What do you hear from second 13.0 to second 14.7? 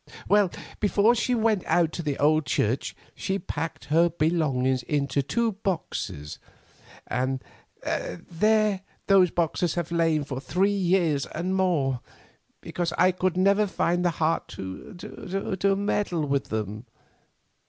could never find the heart